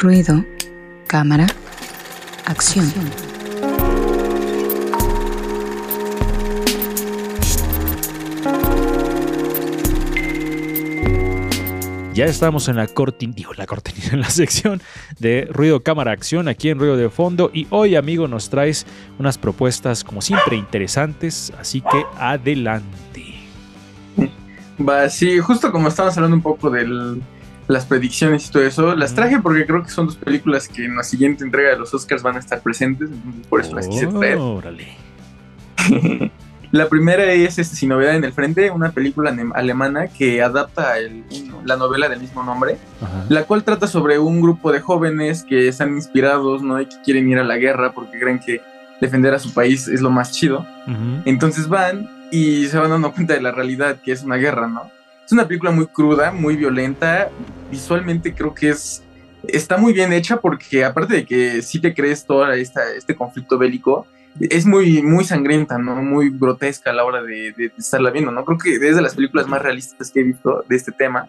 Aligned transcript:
Ruido, 0.00 0.44
cámara, 1.08 1.48
acción. 2.46 2.86
Ya 12.14 12.26
estamos 12.26 12.68
en 12.68 12.76
la 12.76 12.86
cortina, 12.86 13.32
digo, 13.36 13.52
la 13.54 13.66
cortina, 13.66 13.98
en 14.12 14.20
la 14.20 14.30
sección 14.30 14.80
de 15.18 15.48
ruido, 15.50 15.82
cámara, 15.82 16.12
acción, 16.12 16.46
aquí 16.46 16.68
en 16.68 16.78
Ruido 16.78 16.96
de 16.96 17.10
Fondo. 17.10 17.50
Y 17.52 17.66
hoy, 17.70 17.96
amigo, 17.96 18.28
nos 18.28 18.50
traes 18.50 18.86
unas 19.18 19.36
propuestas, 19.36 20.04
como 20.04 20.22
siempre, 20.22 20.54
interesantes. 20.54 21.52
Así 21.58 21.80
que 21.80 22.06
adelante. 22.16 23.34
Va, 24.80 25.08
sí, 25.08 25.40
justo 25.40 25.72
como 25.72 25.88
estábamos 25.88 26.16
hablando 26.16 26.36
un 26.36 26.42
poco 26.42 26.70
de 26.70 27.18
las 27.68 27.84
predicciones 27.84 28.48
y 28.48 28.50
todo 28.50 28.62
eso, 28.64 28.96
las 28.96 29.14
traje 29.14 29.38
porque 29.40 29.66
creo 29.66 29.82
que 29.82 29.90
son 29.90 30.06
dos 30.06 30.16
películas 30.16 30.68
que 30.68 30.86
en 30.86 30.96
la 30.96 31.02
siguiente 31.02 31.44
entrega 31.44 31.70
de 31.70 31.78
los 31.78 31.92
Oscars 31.94 32.22
van 32.22 32.36
a 32.36 32.38
estar 32.38 32.60
presentes, 32.62 33.10
entonces 33.10 33.46
por 33.46 33.60
eso 33.60 33.76
las 33.76 33.86
quise 33.86 34.06
traer. 34.06 34.38
Órale. 34.38 34.96
La 36.70 36.88
primera 36.88 37.24
es 37.32 37.58
este, 37.58 37.76
Sin 37.76 37.88
Novedad 37.88 38.14
en 38.14 38.24
el 38.24 38.32
Frente, 38.34 38.70
una 38.70 38.90
película 38.90 39.34
alemana 39.54 40.08
que 40.08 40.42
adapta 40.42 40.98
el, 40.98 41.24
la 41.64 41.76
novela 41.76 42.10
del 42.10 42.20
mismo 42.20 42.42
nombre, 42.42 42.76
Ajá. 43.00 43.24
la 43.30 43.44
cual 43.44 43.64
trata 43.64 43.86
sobre 43.86 44.18
un 44.18 44.42
grupo 44.42 44.70
de 44.70 44.80
jóvenes 44.80 45.44
que 45.44 45.68
están 45.68 45.94
inspirados, 45.94 46.62
¿no? 46.62 46.78
Y 46.78 46.86
que 46.86 46.96
quieren 47.02 47.28
ir 47.30 47.38
a 47.38 47.44
la 47.44 47.56
guerra 47.56 47.92
porque 47.92 48.18
creen 48.18 48.38
que 48.38 48.60
defender 49.00 49.32
a 49.32 49.38
su 49.38 49.54
país 49.54 49.88
es 49.88 50.02
lo 50.02 50.10
más 50.10 50.32
chido. 50.32 50.66
Ujú. 50.86 51.22
Entonces 51.24 51.68
van 51.68 52.10
y 52.30 52.66
se 52.66 52.76
van 52.76 52.90
dando 52.90 53.12
cuenta 53.12 53.32
de 53.32 53.40
la 53.40 53.50
realidad 53.50 53.96
que 54.04 54.12
es 54.12 54.22
una 54.22 54.36
guerra, 54.36 54.68
¿no? 54.68 54.90
Es 55.24 55.32
una 55.32 55.46
película 55.46 55.70
muy 55.70 55.86
cruda, 55.86 56.32
muy 56.32 56.56
violenta, 56.56 57.30
visualmente 57.70 58.34
creo 58.34 58.54
que 58.54 58.70
es... 58.70 59.02
Está 59.46 59.76
muy 59.76 59.92
bien 59.92 60.12
hecha 60.12 60.40
porque 60.40 60.84
aparte 60.84 61.14
de 61.14 61.24
que 61.24 61.62
sí 61.62 61.80
te 61.80 61.94
crees 61.94 62.26
todo 62.26 62.50
esta, 62.52 62.92
este 62.94 63.14
conflicto 63.14 63.56
bélico, 63.56 64.06
es 64.40 64.66
muy, 64.66 65.02
muy 65.02 65.24
sangrienta, 65.24 65.78
¿no? 65.78 66.02
Muy 66.02 66.30
grotesca 66.30 66.90
a 66.90 66.92
la 66.92 67.04
hora 67.04 67.22
de, 67.22 67.52
de, 67.52 67.68
de 67.68 67.72
estarla 67.78 68.10
viendo, 68.10 68.30
¿no? 68.30 68.44
Creo 68.44 68.58
que 68.58 68.74
es 68.74 68.96
de 68.96 69.02
las 69.02 69.14
películas 69.14 69.46
más 69.46 69.62
realistas 69.62 70.10
que 70.10 70.20
he 70.20 70.22
visto 70.24 70.64
de 70.68 70.76
este 70.76 70.92
tema. 70.92 71.28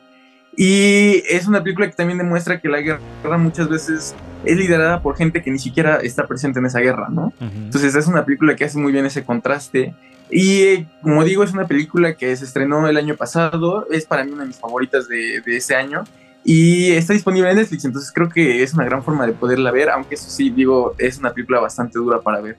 Y 0.56 1.23
es 1.30 1.48
una 1.48 1.64
película 1.64 1.88
que 1.88 1.95
también 1.95 2.17
demuestra 2.17 2.60
que 2.60 2.67
la 2.67 2.82
guerra 2.82 3.38
muchas 3.38 3.70
veces 3.70 4.16
es 4.44 4.58
liderada 4.58 5.02
por 5.02 5.16
gente 5.16 5.42
que 5.42 5.52
ni 5.52 5.60
siquiera 5.60 5.98
está 5.98 6.28
presente 6.28 6.60
en 6.60 6.66
esa 6.66 6.80
guerra, 6.80 7.08
¿no? 7.10 7.28
Ujú. 7.40 7.52
Entonces 7.56 7.95
es 7.95 8.08
una 8.08 8.26
película 8.26 8.56
que 8.56 8.66
hace 8.66 8.78
muy 8.78 8.92
bien 8.92 9.06
ese 9.06 9.23
contraste. 9.23 9.94
Y 10.32 10.62
eh, 10.64 10.88
como 11.02 11.23
digo, 11.23 11.44
es 11.44 11.54
una 11.54 11.67
película 11.67 12.16
que 12.16 12.36
se 12.36 12.45
estrenó 12.45 12.88
el 12.88 12.98
año 12.98 13.16
pasado, 13.16 13.88
es 13.90 14.06
para 14.06 14.23
mí 14.23 14.32
una 14.32 14.42
de 14.42 14.48
mis 14.48 14.60
favoritas 14.60 15.08
de, 15.08 15.42
de 15.45 15.58
ese 15.58 15.76
año. 15.76 16.04
Y 16.44 16.92
está 16.92 17.14
disponible 17.14 17.50
en 17.50 17.58
Netflix, 17.58 17.86
entonces 17.86 18.12
creo 18.14 18.30
que 18.30 18.64
es 18.64 18.73
una 18.73 18.86
gran 18.86 19.04
forma 19.04 19.28
de 19.28 19.34
poderla 19.34 19.72
ver, 19.72 19.90
aunque 19.90 20.16
eso 20.16 20.30
sí, 20.30 20.50
digo, 20.50 20.95
es 20.98 21.18
una 21.18 21.34
película 21.34 21.59
bastante 21.59 22.00
dura 22.00 22.22
para 22.22 22.42
ver. 22.42 22.58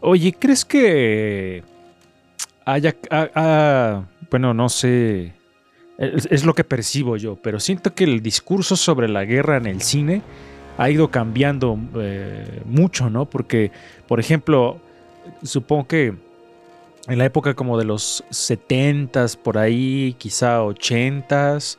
Oye, 0.00 0.32
¿crees 0.32 0.64
que 0.64 1.62
haya... 2.64 2.96
bueno, 4.30 4.54
no 4.54 4.68
sé... 4.68 5.34
Es, 5.98 6.26
es 6.30 6.44
lo 6.44 6.54
que 6.54 6.64
percibo 6.64 7.16
yo, 7.16 7.36
pero 7.36 7.60
siento 7.60 7.94
que 7.94 8.04
el 8.04 8.22
discurso 8.22 8.76
sobre 8.76 9.08
la 9.08 9.24
guerra 9.24 9.58
en 9.58 9.66
el 9.66 9.82
cine 9.82 10.22
ha 10.78 10.90
ido 10.90 11.10
cambiando 11.10 11.78
eh, 11.96 12.62
mucho, 12.64 13.10
¿no? 13.10 13.26
Porque, 13.26 13.70
por 14.08 14.20
ejemplo, 14.20 14.80
supongo 15.42 15.86
que 15.86 16.14
en 17.08 17.18
la 17.18 17.24
época 17.24 17.54
como 17.54 17.78
de 17.78 17.84
los 17.84 18.24
70s, 18.30 19.36
por 19.36 19.58
ahí, 19.58 20.14
quizá 20.18 20.62
80s, 20.62 21.78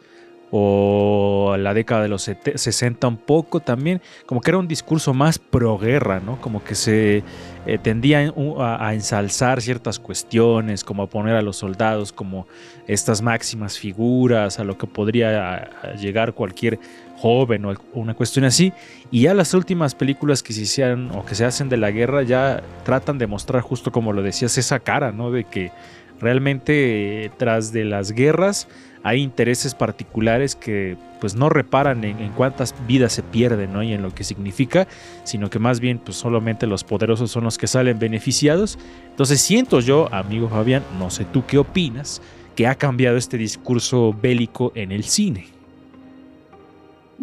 o 0.55 1.55
la 1.57 1.73
década 1.73 2.03
de 2.03 2.09
los 2.09 2.21
sete- 2.21 2.59
60 2.59 3.07
un 3.07 3.17
poco 3.17 3.59
también, 3.59 4.03
como 4.27 4.39
que 4.39 4.51
era 4.51 4.59
un 4.59 4.67
discurso 4.67 5.11
más 5.11 5.39
pro 5.39 5.79
guerra, 5.79 6.19
¿no? 6.19 6.39
Como 6.39 6.63
que 6.63 6.75
se 6.75 7.23
eh, 7.65 7.79
tendía 7.81 8.31
a, 8.59 8.93
ensalzar 8.93 9.63
ciertas 9.63 9.97
cuestiones, 9.97 10.83
como 10.83 11.01
a 11.01 11.07
poner 11.07 11.35
a 11.35 11.41
los 11.41 11.57
soldados 11.57 12.13
como 12.13 12.45
estas 12.85 13.23
máximas 13.23 13.79
figuras, 13.79 14.59
a 14.59 14.63
lo 14.63 14.77
que 14.77 14.85
podría 14.85 15.71
llegar 15.99 16.33
cualquier 16.33 16.79
joven 17.17 17.65
o 17.65 17.73
una 17.93 18.13
cuestión 18.13 18.45
así. 18.45 18.73
Y 19.09 19.21
ya 19.21 19.33
las 19.33 19.55
últimas 19.55 19.95
películas 19.95 20.43
que 20.43 20.53
se 20.53 20.61
hicieron 20.61 21.09
o 21.15 21.25
que 21.25 21.33
se 21.33 21.45
hacen 21.45 21.67
de 21.67 21.77
la 21.77 21.89
guerra 21.89 22.21
ya 22.21 22.61
tratan 22.85 23.17
de 23.17 23.25
mostrar 23.25 23.63
justo 23.63 23.91
como 23.91 24.13
lo 24.13 24.21
decías, 24.21 24.55
esa 24.59 24.79
cara, 24.79 25.11
¿no? 25.11 25.31
De 25.31 25.45
que 25.45 25.71
realmente 26.23 27.31
tras 27.37 27.71
de 27.71 27.83
las 27.83 28.13
guerras 28.13 28.67
hay 29.03 29.21
intereses 29.21 29.75
particulares 29.75 30.55
que 30.55 30.97
pues 31.19 31.35
no 31.35 31.49
reparan 31.49 32.03
en, 32.03 32.29
cuántas 32.31 32.73
vidas 32.87 33.13
se 33.13 33.21
pierden 33.21 33.81
y 33.83 33.93
en 33.93 34.01
lo 34.01 34.13
que 34.15 34.23
significa, 34.23 34.87
sino 35.23 35.49
que 35.49 35.59
más 35.59 35.79
bien 35.79 35.99
pues 35.99 36.17
solamente 36.17 36.67
los 36.67 36.83
poderosos 36.83 37.29
son 37.29 37.43
los 37.43 37.57
que 37.57 37.67
salen 37.67 37.99
beneficiados. 37.99 38.79
Entonces 39.09 39.41
siento 39.41 39.79
yo, 39.81 40.07
amigo 40.13 40.49
Fabián, 40.49 40.83
no 40.97 41.09
sé 41.09 41.25
tú 41.25 41.45
qué 41.45 41.57
opinas, 41.57 42.21
que 42.55 42.67
ha 42.67 42.75
cambiado 42.75 43.17
este 43.17 43.37
discurso 43.37 44.15
bélico 44.21 44.71
en 44.75 44.91
el 44.91 45.03
cine. 45.03 45.47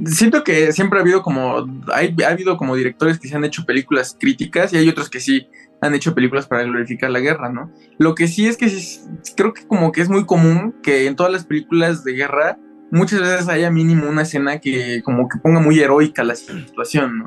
Siento 0.07 0.45
que 0.45 0.73
siempre 0.73 0.99
ha 0.99 1.03
habido 1.03 1.23
como, 1.23 1.67
hay, 1.93 2.15
ha 2.27 2.31
habido 2.31 2.57
como 2.57 2.75
directores 2.77 3.19
que 3.19 3.29
se 3.29 3.37
han 3.37 3.45
hecho 3.45 3.65
películas 3.65 4.17
críticas 4.19 4.73
y 4.73 4.77
hay 4.79 4.89
otros 4.89 5.11
que 5.11 5.21
sí 5.21 5.47
han 5.83 5.95
hecho 5.95 6.15
películas 6.15 6.47
para 6.47 6.63
glorificar 6.63 7.11
la 7.11 7.21
guerra, 7.21 7.51
¿no? 7.51 7.71
Lo 7.99 8.15
que 8.15 8.29
sí 8.29 8.47
es 8.47 8.57
que 8.57 8.69
sí- 8.69 9.01
creo 9.37 9.53
que 9.53 9.67
como 9.67 9.93
que 9.93 10.01
es 10.03 10.09
muy 10.09 10.25
común 10.27 10.75
que 10.83 11.07
en 11.07 11.17
todas 11.17 11.33
las 11.33 11.45
películas 11.45 12.05
de 12.05 12.13
guerra 12.15 12.59
muchas 12.91 13.21
veces 13.21 13.49
haya 13.49 13.71
mínimo 13.71 14.09
una 14.09 14.23
escena 14.23 14.59
que 14.59 15.01
como 15.05 15.29
que 15.29 15.39
ponga 15.39 15.61
muy 15.61 15.79
heroica 15.81 16.25
la 16.25 16.35
situación, 16.35 17.19
¿no? 17.21 17.25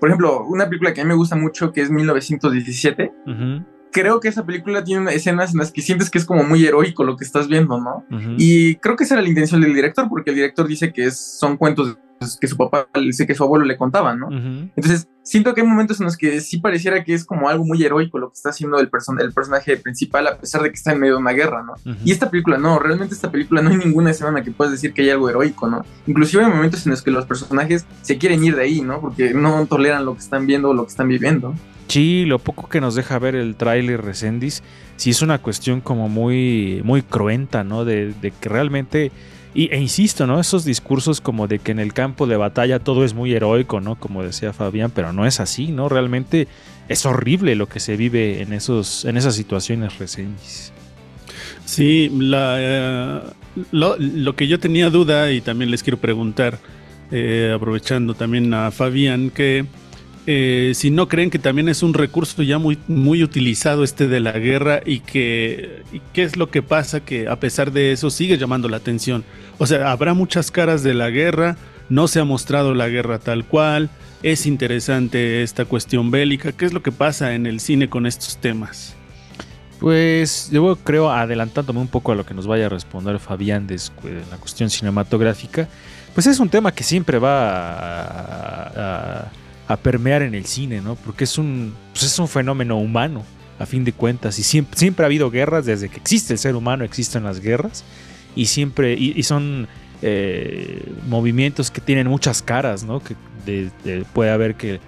Por 0.00 0.08
ejemplo, 0.08 0.44
una 0.46 0.66
película 0.68 0.94
que 0.94 1.00
a 1.00 1.04
mí 1.04 1.08
me 1.08 1.14
gusta 1.16 1.34
mucho 1.36 1.72
que 1.72 1.80
es 1.82 1.90
1917, 1.90 3.12
ujú, 3.26 3.64
creo 3.92 4.20
que 4.20 4.28
esa 4.28 4.44
película 4.44 4.84
tiene 4.84 5.12
escenas 5.14 5.52
en 5.52 5.58
las 5.58 5.72
que 5.72 5.82
sientes 5.82 6.10
que 6.10 6.18
es 6.18 6.24
como 6.24 6.44
muy 6.44 6.64
heroico 6.64 7.04
lo 7.04 7.16
que 7.16 7.24
estás 7.24 7.48
viendo, 7.48 7.80
¿no? 7.80 8.04
Y 8.38 8.76
creo 8.76 8.96
que 8.96 9.04
esa 9.04 9.14
era 9.14 9.22
la 9.22 9.28
intención 9.28 9.60
del 9.60 9.74
director, 9.74 10.08
porque 10.08 10.30
el 10.30 10.36
director 10.36 10.66
dice 10.66 10.92
que 10.92 11.06
es- 11.06 11.18
son 11.38 11.56
cuentos 11.56 11.96
que 12.40 12.46
su 12.46 12.56
papá, 12.56 12.88
que 12.92 13.34
su 13.34 13.44
abuelo 13.44 13.64
le 13.64 13.76
contaba, 13.76 14.14
¿no? 14.14 14.28
Entonces, 14.30 15.08
siento 15.22 15.54
que 15.54 15.60
hay 15.60 15.66
momentos 15.66 16.00
en 16.00 16.06
los 16.06 16.16
que 16.16 16.40
sí 16.40 16.58
pareciera 16.58 17.04
que 17.04 17.14
es 17.14 17.24
como 17.24 17.48
algo 17.48 17.64
muy 17.64 17.82
heroico 17.84 18.18
lo 18.18 18.28
que 18.28 18.34
está 18.34 18.50
haciendo 18.50 18.78
el, 18.78 18.88
person 18.88 19.20
el 19.20 19.32
personaje 19.32 19.76
principal, 19.76 20.26
a 20.26 20.38
pesar 20.38 20.62
de 20.62 20.70
que 20.70 20.76
está 20.76 20.92
en 20.92 21.00
medio 21.00 21.14
de 21.14 21.20
una 21.20 21.32
guerra, 21.32 21.62
¿no? 21.62 21.74
Y 22.04 22.12
esta 22.12 22.30
película 22.30 22.58
no, 22.58 22.78
realmente 22.78 23.14
esta 23.14 23.30
película 23.30 23.62
no 23.62 23.70
hay 23.70 23.76
ninguna 23.76 24.10
escena 24.10 24.30
en 24.30 24.36
la 24.36 24.42
que 24.42 24.50
puedas 24.50 24.72
decir 24.72 24.92
que 24.92 25.02
hay 25.02 25.10
algo 25.10 25.28
heroico, 25.28 25.68
¿no? 25.68 25.84
Inclusive 26.06 26.44
hay 26.44 26.50
momentos 26.50 26.86
en 26.86 26.90
los 26.90 27.02
que 27.02 27.10
los 27.10 27.26
personajes 27.26 27.86
se 28.02 28.18
quieren 28.18 28.42
ir 28.44 28.56
de 28.56 28.62
ahí, 28.62 28.80
¿no? 28.80 29.00
Porque 29.00 29.34
no 29.34 29.66
toleran 29.66 30.04
lo 30.04 30.14
que 30.14 30.20
están 30.20 30.46
viendo 30.46 30.70
o 30.70 30.74
lo 30.74 30.84
que 30.84 30.90
están 30.90 31.08
viviendo. 31.08 31.54
Sí, 31.88 32.26
lo 32.26 32.38
poco 32.38 32.68
que 32.68 32.82
nos 32.82 32.94
deja 32.94 33.18
ver 33.18 33.34
el 33.34 33.56
tráiler 33.56 34.02
Resendis, 34.02 34.62
sí 34.96 35.10
es 35.10 35.22
una 35.22 35.38
cuestión 35.38 35.80
como 35.80 36.08
muy, 36.08 36.82
muy 36.84 37.02
cruenta, 37.02 37.64
¿no? 37.64 37.86
De, 37.86 38.12
de 38.12 38.30
que 38.30 38.48
realmente, 38.48 39.10
y, 39.58 39.70
e 39.72 39.80
insisto, 39.80 40.24
¿no? 40.28 40.38
Esos 40.38 40.64
discursos 40.64 41.20
como 41.20 41.48
de 41.48 41.58
que 41.58 41.72
en 41.72 41.80
el 41.80 41.92
campo 41.92 42.28
de 42.28 42.36
batalla 42.36 42.78
todo 42.78 43.04
es 43.04 43.12
muy 43.12 43.32
heroico, 43.32 43.80
¿no? 43.80 43.96
Como 43.96 44.22
decía 44.22 44.52
Fabián, 44.52 44.92
pero 44.94 45.12
no 45.12 45.26
es 45.26 45.40
así, 45.40 45.72
¿no? 45.72 45.88
Realmente 45.88 46.46
es 46.88 47.04
horrible 47.04 47.56
lo 47.56 47.68
que 47.68 47.80
se 47.80 47.96
vive 47.96 48.40
en, 48.40 48.52
esos, 48.52 49.04
en 49.04 49.16
esas 49.16 49.34
situaciones 49.34 49.98
Resendis. 49.98 50.72
Sí, 51.64 52.08
la, 52.16 52.54
eh, 52.60 53.20
lo, 53.72 53.96
lo 53.98 54.36
que 54.36 54.46
yo 54.46 54.60
tenía 54.60 54.90
duda 54.90 55.32
y 55.32 55.40
también 55.40 55.72
les 55.72 55.82
quiero 55.82 55.96
preguntar, 55.96 56.60
eh, 57.10 57.52
aprovechando 57.52 58.14
también 58.14 58.54
a 58.54 58.70
Fabián, 58.70 59.30
que 59.30 59.66
eh, 60.30 60.74
si 60.74 60.90
no 60.90 61.08
creen 61.08 61.30
que 61.30 61.38
también 61.38 61.70
es 61.70 61.82
un 61.82 61.94
recurso 61.94 62.42
ya 62.42 62.58
muy, 62.58 62.78
muy 62.86 63.22
utilizado 63.22 63.82
este 63.82 64.08
de 64.08 64.20
la 64.20 64.32
guerra 64.32 64.82
y 64.84 65.00
que 65.00 65.84
qué 66.12 66.22
es 66.22 66.36
lo 66.36 66.50
que 66.50 66.60
pasa 66.60 67.00
que 67.00 67.28
a 67.28 67.40
pesar 67.40 67.72
de 67.72 67.92
eso 67.92 68.10
sigue 68.10 68.36
llamando 68.36 68.68
la 68.68 68.76
atención. 68.76 69.24
O 69.56 69.66
sea, 69.66 69.90
habrá 69.90 70.12
muchas 70.12 70.50
caras 70.50 70.82
de 70.82 70.92
la 70.92 71.08
guerra, 71.08 71.56
no 71.88 72.08
se 72.08 72.20
ha 72.20 72.24
mostrado 72.24 72.74
la 72.74 72.88
guerra 72.88 73.18
tal 73.18 73.46
cual, 73.46 73.88
es 74.22 74.44
interesante 74.44 75.42
esta 75.42 75.64
cuestión 75.64 76.10
bélica, 76.10 76.52
¿qué 76.52 76.66
es 76.66 76.74
lo 76.74 76.82
que 76.82 76.92
pasa 76.92 77.34
en 77.34 77.46
el 77.46 77.58
cine 77.58 77.88
con 77.88 78.04
estos 78.04 78.36
temas? 78.36 78.94
Pues 79.80 80.50
yo 80.52 80.76
creo, 80.76 81.10
adelantándome 81.10 81.80
un 81.80 81.88
poco 81.88 82.12
a 82.12 82.14
lo 82.14 82.26
que 82.26 82.34
nos 82.34 82.46
vaya 82.46 82.66
a 82.66 82.68
responder 82.68 83.18
Fabián 83.18 83.66
de 83.66 83.80
la 84.30 84.36
cuestión 84.36 84.68
cinematográfica, 84.68 85.68
pues 86.12 86.26
es 86.26 86.38
un 86.38 86.50
tema 86.50 86.72
que 86.72 86.84
siempre 86.84 87.18
va 87.18 89.22
a 89.22 89.47
permear 89.76 90.22
en 90.22 90.34
el 90.34 90.46
cine, 90.46 90.80
¿no? 90.80 90.94
Porque 90.96 91.24
es 91.24 91.36
un, 91.38 91.74
pues 91.92 92.04
es 92.04 92.18
un 92.18 92.28
fenómeno 92.28 92.78
humano, 92.78 93.22
a 93.58 93.66
fin 93.66 93.84
de 93.84 93.92
cuentas, 93.92 94.38
y 94.38 94.42
siempre, 94.42 94.78
siempre 94.78 95.04
ha 95.04 95.06
habido 95.06 95.30
guerras, 95.30 95.66
desde 95.66 95.88
que 95.88 95.96
existe 95.98 96.32
el 96.32 96.38
ser 96.38 96.54
humano 96.56 96.84
existen 96.84 97.24
las 97.24 97.40
guerras, 97.40 97.84
y 98.36 98.46
siempre, 98.46 98.94
y, 98.94 99.12
y 99.18 99.22
son 99.24 99.66
eh, 100.00 100.82
movimientos 101.08 101.70
que 101.70 101.80
tienen 101.80 102.06
muchas 102.06 102.40
caras, 102.42 102.84
¿no? 102.84 103.00
Que 103.00 103.16
de- 103.44 103.70
de- 103.84 104.04
puede 104.12 104.30
haber 104.30 104.54
que 104.54 104.80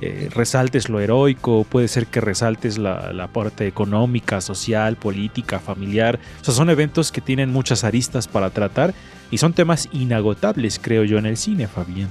eh, 0.00 0.28
resaltes 0.32 0.88
lo 0.88 1.00
heroico, 1.00 1.64
puede 1.68 1.88
ser 1.88 2.06
que 2.06 2.20
resaltes 2.20 2.78
la, 2.78 3.12
la 3.12 3.26
parte 3.28 3.66
económica, 3.66 4.40
social, 4.40 4.94
política, 4.96 5.58
familiar. 5.58 6.20
O 6.40 6.44
sea, 6.44 6.54
son 6.54 6.70
eventos 6.70 7.10
que 7.10 7.20
tienen 7.20 7.50
muchas 7.50 7.82
aristas 7.82 8.28
para 8.28 8.50
tratar 8.50 8.94
y 9.32 9.38
son 9.38 9.54
temas 9.54 9.88
inagotables, 9.90 10.78
creo 10.80 11.02
yo, 11.02 11.18
en 11.18 11.26
el 11.26 11.36
cine, 11.36 11.66
Fabián. 11.66 12.08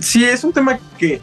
Sí, 0.00 0.24
es 0.24 0.44
un 0.44 0.52
tema 0.52 0.78
que, 0.98 1.20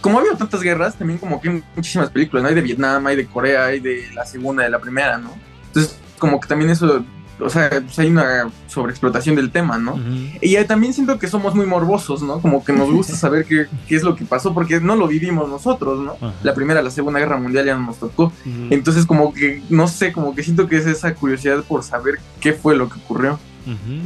como 0.00 0.18
ha 0.18 0.20
habido 0.20 0.36
tantas 0.36 0.62
guerras, 0.62 0.96
también 0.96 1.18
como 1.18 1.40
que 1.40 1.48
hay 1.48 1.62
muchísimas 1.74 2.10
películas, 2.10 2.42
¿no? 2.42 2.48
Hay 2.48 2.54
de 2.54 2.62
Vietnam, 2.62 3.06
hay 3.06 3.16
de 3.16 3.26
Corea, 3.26 3.66
hay 3.66 3.80
de 3.80 4.08
la 4.14 4.24
segunda, 4.24 4.62
de 4.62 4.70
la 4.70 4.78
primera, 4.78 5.18
¿no? 5.18 5.34
Entonces, 5.68 5.98
como 6.18 6.40
que 6.40 6.48
también 6.48 6.70
eso 6.70 7.04
o 7.38 7.50
sea, 7.50 7.68
pues 7.68 7.98
hay 7.98 8.08
una 8.08 8.50
sobreexplotación 8.66 9.36
del 9.36 9.50
tema, 9.50 9.78
¿no? 9.78 10.00
Y 10.40 10.56
también 10.64 10.94
siento 10.94 11.18
que 11.18 11.26
somos 11.26 11.54
muy 11.54 11.66
morbosos, 11.66 12.22
¿no? 12.22 12.40
Como 12.40 12.64
que 12.64 12.72
nos 12.72 12.90
gusta 12.90 13.14
saber 13.16 13.44
qué, 13.44 13.66
qué 13.86 13.96
es 13.96 14.02
lo 14.02 14.16
que 14.16 14.24
pasó, 14.24 14.54
porque 14.54 14.80
no 14.80 14.96
lo 14.96 15.06
vivimos 15.06 15.48
nosotros, 15.48 16.00
¿no? 16.00 16.16
La 16.42 16.54
primera, 16.54 16.82
la 16.82 16.90
segunda 16.90 17.20
guerra 17.20 17.36
mundial 17.36 17.66
ya 17.66 17.76
no 17.76 17.86
nos 17.86 17.98
tocó. 17.98 18.32
Entonces, 18.70 19.04
como 19.06 19.34
que, 19.34 19.62
no 19.68 19.88
sé, 19.88 20.12
como 20.12 20.34
que 20.34 20.42
siento 20.42 20.66
que 20.66 20.78
es 20.78 20.86
esa 20.86 21.14
curiosidad 21.14 21.62
por 21.64 21.82
saber 21.82 22.20
qué 22.40 22.52
fue 22.52 22.76
lo 22.76 22.88
que 22.88 22.98
ocurrió. 23.00 23.38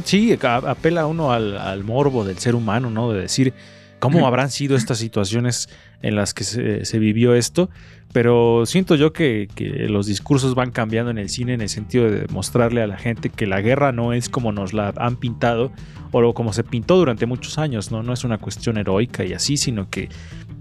Sí, 0.03 0.37
apela 0.41 1.05
uno 1.05 1.31
al, 1.31 1.57
al, 1.57 1.83
morbo 1.83 2.25
del 2.25 2.39
ser 2.39 2.55
humano, 2.55 2.89
¿no? 2.89 3.11
De 3.11 3.21
decir 3.21 3.53
cómo 4.01 4.25
habrán 4.25 4.49
sido 4.49 4.75
estas 4.75 4.97
situaciones 4.97 5.69
en 6.01 6.15
las 6.15 6.33
que 6.33 6.43
se, 6.43 6.83
se 6.85 6.99
vivió 6.99 7.35
esto. 7.35 7.69
Pero 8.13 8.65
siento 8.65 8.95
yo 8.95 9.13
que, 9.13 9.47
los 9.87 10.05
discursos 10.05 10.53
van 10.55 10.71
cambiando 10.71 11.11
en 11.11 11.17
el 11.17 11.29
cine 11.29 11.53
en 11.53 11.61
el 11.61 11.69
sentido 11.69 12.09
de 12.09 12.27
mostrarle 12.27 12.81
a 12.81 12.87
la 12.87 12.97
gente 12.97 13.29
que 13.29 13.45
la 13.45 13.61
guerra 13.61 13.91
no 13.91 14.11
es 14.11 14.27
como 14.27 14.51
nos 14.51 14.73
la 14.73 14.93
han 14.97 15.15
pintado 15.15 15.71
o 16.11 16.33
como 16.33 16.51
se 16.51 16.63
pintó 16.63 16.97
durante 16.97 17.25
muchos 17.25 17.57
años, 17.57 17.91
¿no? 17.91 18.03
No 18.03 18.11
es 18.11 18.25
una 18.25 18.37
cuestión 18.37 18.77
heroica 18.77 19.23
y 19.23 19.33
así, 19.33 19.55
sino 19.55 19.89
que... 19.89 20.09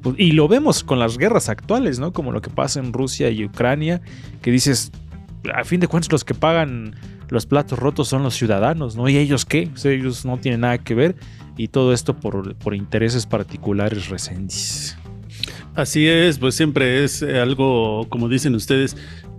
Pues, 0.03 0.15
y 0.19 0.33
lo 0.33 0.47
vemos 0.47 0.85
con 0.85 1.01
las 1.01 1.19
guerras 1.19 1.49
actuales, 1.49 1.99
¿no? 1.99 2.13
Como 2.13 2.31
lo 2.31 2.41
que 2.41 2.51
pasa 2.51 2.79
en 2.79 2.93
Rusia 2.93 3.31
y 3.31 3.45
Ucrania, 3.45 4.01
que 4.43 4.53
dices, 4.53 4.93
a 5.53 5.65
fin 5.65 5.81
de 5.81 5.89
cuentas 5.89 6.13
los 6.13 6.25
que 6.25 6.35
pagan 6.35 6.95
los 7.31 7.47
platos 7.47 7.79
rotos 7.79 8.09
son 8.09 8.23
los 8.23 8.35
ciudadanos, 8.35 8.97
¿no? 8.97 9.09
¿Y 9.09 9.17
ellos 9.17 9.45
qué? 9.45 9.71
ellos 9.85 10.25
no 10.25 10.39
tienen 10.39 10.61
nada 10.61 10.79
que 10.79 10.95
ver 10.95 11.17
y 11.57 11.69
todo 11.69 11.93
esto 11.93 12.17
por, 12.19 12.55
por 12.57 12.75
intereses 12.75 13.27
particulares 13.27 14.09
recendis. 14.09 14.97
Así 15.75 16.07
es, 16.07 16.39
pues 16.39 16.57
siempre 16.57 17.05
es 17.05 17.23
eh, 17.23 17.39
algo, 17.39 18.07
como 18.09 18.29
dicen 18.29 18.55
ustedes, 18.55 18.97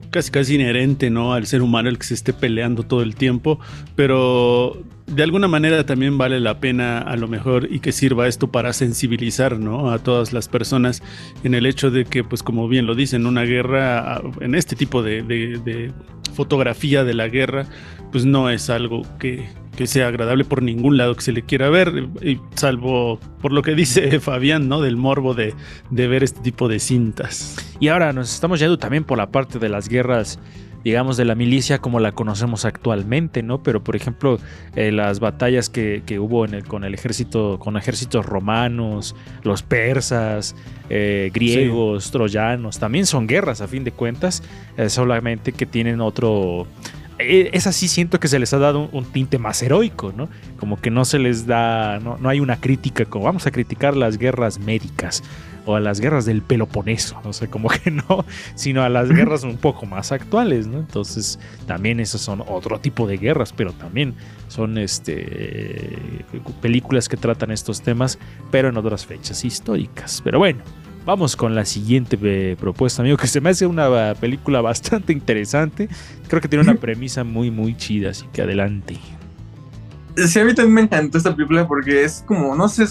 casi 0.10 0.32
casi 0.32 0.56
inherente, 0.56 1.10
¿no? 1.10 1.34
Al 1.34 1.46
ser 1.46 1.62
humano 1.62 1.90
el 1.90 1.98
que 1.98 2.06
se 2.06 2.14
esté 2.14 2.34
peleando 2.34 2.84
todo 2.84 3.02
el 3.02 3.16
tiempo, 3.16 3.60
pero 3.96 4.82
de 5.08 5.24
alguna 5.24 5.48
manera 5.48 5.86
también 5.86 6.18
vale 6.18 6.40
la 6.40 6.60
pena 6.60 7.00
a 7.00 7.18
lo 7.18 7.28
mejor 7.28 7.68
y 7.70 7.80
que 7.80 7.92
sirva 7.92 8.28
esto 8.28 8.52
para 8.52 8.72
sensibilizar, 8.72 9.60
¿no? 9.60 9.92
A 9.92 10.00
todas 10.00 10.32
las 10.32 10.48
personas 10.48 11.04
en 11.44 11.54
el 11.54 11.66
hecho 11.66 11.92
de 11.92 12.06
que, 12.06 12.24
pues 12.24 12.44
como 12.44 12.68
bien 12.68 12.86
lo 12.86 12.96
dicen, 12.96 13.26
una 13.26 13.44
guerra, 13.44 14.22
en 14.40 14.56
este 14.56 14.76
tipo 14.76 15.04
de, 15.04 15.24
de 15.24 15.92
fotografía 16.32 17.04
de 17.04 17.14
la 17.14 17.28
guerra, 17.28 17.66
pues 18.12 18.26
no 18.26 18.50
es 18.50 18.70
algo 18.70 19.04
que, 19.20 19.48
que 19.76 19.88
sea 19.88 20.08
agradable 20.08 20.46
por 20.46 20.62
ningún 20.62 20.98
lado 20.98 21.16
que 21.16 21.22
se 21.22 21.32
le 21.32 21.44
quiera 21.44 21.70
ver, 21.70 22.10
y 22.22 22.40
salvo 22.56 23.20
por 23.42 23.52
lo 23.52 23.62
que 23.62 23.76
dice 23.76 24.20
Fabián, 24.22 24.68
¿no? 24.68 24.82
Del 24.82 24.98
morbo 24.98 25.34
de, 25.34 25.54
de, 25.90 26.08
ver 26.08 26.24
este 26.24 26.42
tipo 26.42 26.68
de 26.68 26.80
cintas. 26.80 27.58
Y 27.80 27.88
ahora 27.88 28.14
nos 28.14 28.34
estamos 28.34 28.60
yendo 28.60 28.78
también 28.78 29.04
por 29.04 29.18
la 29.18 29.32
parte 29.32 29.60
de 29.60 29.70
las 29.70 29.88
guerras, 29.88 30.40
digamos, 30.84 31.18
de 31.18 31.26
la 31.26 31.36
milicia 31.36 31.80
como 31.80 32.00
la 32.00 32.12
conocemos 32.12 32.66
actualmente, 32.66 33.44
¿no? 33.44 33.62
Pero 33.64 33.84
por 33.84 33.96
ejemplo, 33.96 34.40
eh, 34.76 34.92
las 34.92 35.20
batallas 35.20 35.70
que, 35.70 36.04
que, 36.06 36.20
hubo 36.20 36.46
en 36.46 36.54
el, 36.54 36.64
con 36.66 36.84
el 36.84 36.94
ejército, 36.94 37.60
con 37.60 37.78
ejércitos 37.78 38.26
romanos, 38.26 39.16
los 39.44 39.64
persas, 39.64 40.56
eh, 40.90 41.30
griegos, 41.34 42.12
troyanos, 42.12 42.80
también 42.80 43.06
son 43.06 43.28
guerras 43.28 43.62
a 43.62 43.68
fin 43.68 43.84
de 43.84 43.92
cuentas, 43.92 44.44
eh, 44.78 44.90
solamente 44.90 45.52
que 45.52 45.66
tienen 45.66 46.02
otro 46.02 46.68
es 47.24 47.68
así 47.68 47.88
siento 47.88 48.20
que 48.20 48.28
se 48.28 48.40
les 48.40 48.52
ha 48.52 48.58
dado 48.58 48.90
un, 48.92 49.06
tinte 49.06 49.38
más 49.38 49.62
heroico, 49.62 50.12
¿no? 50.12 50.28
Como 50.58 50.82
que 50.82 50.90
no 50.90 51.06
se 51.06 51.20
les 51.20 51.46
da, 51.46 52.00
no, 52.00 52.18
no, 52.18 52.30
hay 52.30 52.40
una 52.40 52.60
crítica 52.60 53.06
como 53.06 53.26
vamos 53.26 53.46
a 53.46 53.52
criticar 53.52 53.96
las 53.96 54.18
guerras 54.18 54.58
médicas 54.58 55.22
o 55.66 55.76
a 55.76 55.80
las 55.80 56.00
guerras 56.00 56.26
del 56.26 56.42
Peloponeso, 56.42 57.20
no 57.24 57.34
sé, 57.34 57.50
como 57.50 57.70
que 57.84 57.92
no, 57.92 58.26
sino 58.56 58.84
a 58.84 58.90
las 58.90 59.10
guerras 59.10 59.44
un 59.44 59.58
poco 59.58 59.86
más 59.86 60.12
actuales, 60.12 60.68
¿no? 60.68 60.80
Entonces 60.80 61.40
también 61.68 62.00
esos 62.00 62.22
son 62.22 62.44
otro 62.48 62.80
tipo 62.80 63.08
de 63.08 63.18
guerras, 63.18 63.54
pero 63.54 63.74
también 63.74 64.16
son 64.48 64.78
este, 64.78 66.24
películas 66.62 67.08
que 67.10 67.18
tratan 67.18 67.52
estos 67.52 67.82
temas, 67.82 68.20
pero 68.50 68.70
en 68.70 68.78
otras 68.78 69.06
fechas 69.06 69.46
históricas. 69.46 70.22
Pero 70.24 70.40
bueno, 70.40 70.64
Vamos 71.04 71.36
con 71.36 71.56
la 71.56 71.66
siguiente 71.66 72.18
eh, 72.22 72.56
propuesta, 72.60 73.02
amigo, 73.02 73.18
que 73.18 73.26
se 73.26 73.42
me 73.42 73.50
hace 73.50 73.66
una 73.66 74.14
película 74.14 74.62
bastante 74.62 75.12
interesante. 75.12 75.90
Creo 76.28 76.42
que 76.42 76.48
tiene 76.48 76.64
una 76.64 76.76
premisa 76.80 77.24
muy, 77.24 77.50
muy 77.50 77.76
chida, 77.76 78.12
así 78.12 78.28
que 78.32 78.44
adelante. 78.44 78.98
Sí, 80.16 80.40
a 80.40 80.46
mí 80.46 80.54
también 80.54 80.74
me 80.76 80.82
encantó 80.82 81.18
esta 81.18 81.36
película 81.36 81.68
porque 81.68 82.04
es 82.04 82.24
como, 82.28 82.56
no 82.56 82.70
sé, 82.70 82.86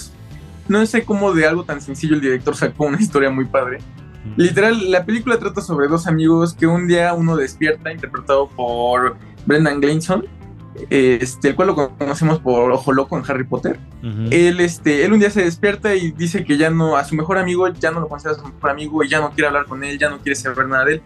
no 0.71 0.87
sé 0.87 1.05
cómo 1.05 1.33
de 1.35 1.47
algo 1.47 1.65
tan 1.65 1.81
sencillo 1.81 2.15
el 2.15 2.21
director 2.21 2.55
sacó 2.55 2.85
una 2.85 3.01
historia 3.01 3.29
muy 3.29 3.45
padre. 3.45 3.79
Literal, 4.37 4.91
la 4.91 5.05
película 5.05 5.39
trata 5.39 5.61
sobre 5.61 5.89
dos 5.89 6.07
amigos 6.07 6.55
que 6.55 6.67
un 6.67 6.87
día 6.87 7.13
uno 7.15 7.37
despierta, 7.37 7.91
interpretado 7.91 8.49
por 8.49 9.17
Brendan 9.47 9.81
Gleeson, 9.81 10.27
este, 10.91 11.49
el 11.49 11.57
cual 11.57 11.69
lo 11.69 11.97
conocemos 11.97 12.39
por 12.39 12.71
Ojo 12.71 12.93
Loco 12.93 13.19
en 13.19 13.25
Harry 13.29 13.45
Potter. 13.45 13.81
él, 14.31 14.61
este, 14.61 15.05
él 15.05 15.13
un 15.13 15.19
día 15.19 15.31
se 15.31 15.43
despierta 15.43 15.95
y 15.97 16.13
dice 16.13 16.45
que 16.45 16.57
ya 16.57 16.71
no, 16.71 16.97
a 16.97 17.05
su 17.05 17.17
mejor 17.17 17.39
amigo, 17.39 17.67
ya 17.69 17.91
no 17.91 17.99
lo 17.99 18.09
considera 18.09 18.39
su 18.39 18.47
mejor 18.47 18.71
amigo 18.71 19.03
y 19.03 19.09
ya 19.09 19.21
no 19.21 19.31
quiere 19.31 19.49
hablar 19.49 19.67
con 19.67 19.83
él, 19.83 19.99
ya 19.99 20.09
no 20.09 20.19
quiere 20.19 20.37
saber 20.37 20.69
nada 20.69 20.85
de 20.85 20.95
él. 20.95 21.03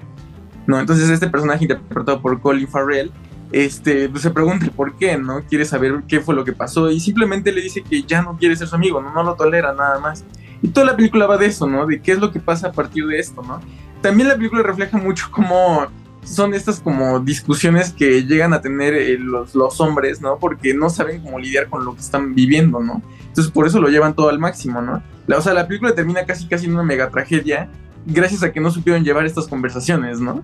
No, 0.67 0.79
entonces 0.79 1.09
este 1.09 1.29
personaje 1.29 1.65
interpretado 1.65 2.21
por 2.21 2.39
Colin 2.41 2.69
Farrell, 2.69 3.11
este, 3.53 4.09
pues 4.09 4.23
se 4.23 4.31
pregunta 4.31 4.67
por 4.75 4.97
qué, 4.97 5.17
¿no? 5.17 5.43
Quiere 5.45 5.65
saber 5.65 6.03
qué 6.09 6.21
fue 6.21 6.35
lo 6.35 6.45
que 6.45 6.53
pasó 6.53 6.91
y 6.91 7.01
simplemente 7.01 7.53
le 7.53 7.61
dice 7.63 7.83
que 7.83 8.03
ya 8.03 8.23
no 8.23 8.37
quiere 8.37 8.57
ser 8.57 8.69
su 8.69 8.75
amigo, 8.75 9.01
no, 9.01 9.13
no 9.13 9.23
lo 9.23 9.35
tolera 9.35 9.73
nada 9.73 9.99
más. 9.99 10.25
Y 10.63 10.69
toda 10.69 10.87
la 10.87 10.97
película 10.97 11.27
va 11.27 11.37
de 11.37 11.47
eso, 11.47 11.67
¿no? 11.67 11.87
De 11.87 12.01
qué 12.01 12.13
es 12.13 12.19
lo 12.19 12.33
que 12.33 12.41
pasa 12.41 12.69
a 12.69 12.73
partir 12.73 13.07
de 13.07 13.19
esto, 13.19 13.43
¿no? 13.43 13.61
También 14.01 14.29
la 14.29 14.37
película 14.37 14.63
refleja 14.63 14.99
mucho 14.99 15.29
cómo 15.31 15.87
son 16.25 16.55
estas 16.55 16.81
como 16.81 17.21
discusiones 17.21 17.93
que 17.93 18.25
llegan 18.25 18.55
a 18.55 18.61
tener 18.61 18.95
eh, 18.95 19.19
los, 19.19 19.55
los, 19.55 19.81
hombres, 19.81 20.21
¿no? 20.21 20.39
Porque 20.39 20.75
no 20.75 20.89
saben 20.89 21.21
cómo 21.23 21.39
lidiar 21.39 21.69
con 21.69 21.85
lo 21.85 21.95
que 21.95 22.01
están 22.01 22.35
viviendo, 22.35 22.81
¿no? 22.81 23.03
Entonces 23.27 23.53
por 23.53 23.67
eso 23.67 23.81
lo 23.81 23.89
llevan 23.89 24.15
todo 24.15 24.31
al 24.31 24.39
máximo, 24.39 24.81
¿no? 24.81 25.03
La, 25.27 25.39
o 25.39 25.43
sea, 25.43 25.55
la 25.55 25.67
película 25.67 25.95
termina 25.95 26.25
casi 26.25 26.47
casi 26.47 26.67
en 26.67 26.73
una 26.73 26.83
mega 26.83 27.11
tragedia 27.11 27.69
gracias 28.07 28.43
a 28.43 28.53
que 28.53 28.61
no 28.61 28.71
supieron 28.71 29.05
llevar 29.05 29.27
estas 29.27 29.49
conversaciones, 29.49 30.21
¿no? 30.21 30.43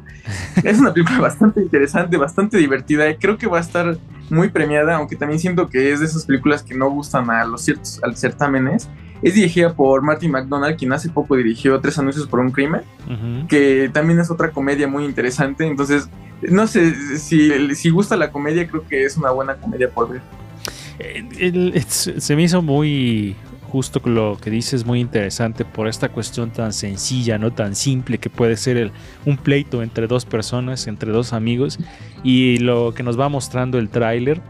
es 0.65 0.79
una 0.79 0.93
película 0.93 1.19
bastante 1.21 1.61
interesante, 1.61 2.17
bastante 2.17 2.59
divertida, 2.59 3.05
creo 3.19 3.39
que 3.39 3.47
va 3.47 3.59
a 3.59 3.61
estar 3.61 3.99
muy 4.31 4.49
premiada, 4.49 4.97
aunque 4.97 5.17
también 5.17 5.41
siento 5.41 5.69
que 5.69 5.93
es 5.93 6.01
de 6.01 6.07
esas 6.07 6.25
películas 6.25 6.63
que 6.63 6.75
no 6.75 6.91
gustan 6.91 7.31
a 7.31 7.45
los 7.45 7.63
ciertos 7.63 8.01
a 8.03 8.13
certámenes 8.15 8.89
es 9.23 9.35
dirigida 9.35 9.75
por 9.75 10.03
Martin 10.03 10.31
McDonald, 10.31 10.77
quien 10.77 10.93
hace 10.93 11.11
poco 11.11 11.37
dirigió 11.37 11.79
Tres 11.81 11.99
Anuncios 11.99 12.27
por 12.27 12.41
un 12.41 12.51
Crimen, 12.51 12.83
que 13.49 13.91
también 13.93 14.19
es 14.19 14.31
otra 14.31 14.51
comedia 14.51 14.89
muy 14.89 15.05
interesante. 15.05 15.67
Entonces, 15.67 16.09
no 16.41 16.67
sé, 16.67 17.19
si, 17.19 17.75
si 17.75 17.91
gusta 17.91 18.17
la 18.17 18.31
comedia, 18.31 18.67
creo 18.67 18.87
que 18.87 19.05
es 19.05 19.17
una 19.17 19.31
buena 19.31 19.57
comedia 19.57 19.91
por 19.91 20.11
ver. 20.11 20.23
Eh, 20.99 21.83
se 21.87 22.37
me 22.37 22.43
hizo 22.43 22.63
muy 22.63 23.37
justo 23.71 24.01
lo 24.05 24.37
que 24.41 24.51
dices, 24.51 24.85
muy 24.85 25.01
interesante 25.01 25.65
por 25.65 25.89
esta 25.89 26.09
cuestión 26.09 26.51
tan 26.51 26.73
sencilla, 26.73 27.39
no 27.39 27.53
tan 27.53 27.75
simple 27.75 28.19
que 28.19 28.29
puede 28.29 28.57
ser 28.57 28.77
el, 28.77 28.93
un 29.25 29.37
pleito 29.37 29.83
entre 29.83 30.07
dos 30.07 30.25
personas, 30.25 30.87
entre 30.87 31.13
dos 31.13 31.33
amigos, 31.33 31.79
y 32.25 32.59
lo 32.59 32.93
que 32.95 33.03
nos 33.03 33.19
va 33.19 33.29
mostrando 33.29 33.79
el 33.79 33.89
tráiler 33.89 34.41